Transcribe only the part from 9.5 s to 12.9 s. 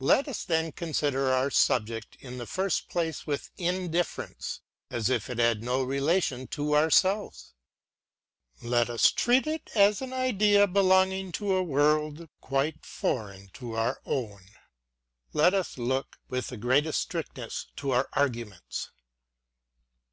i ruBi iv. it as an idea belonging to a world quite